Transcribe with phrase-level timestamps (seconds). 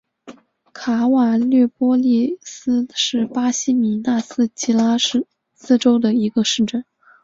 [0.73, 6.83] 卡瓦略波利斯是巴西米纳斯吉拉斯州的一个市镇。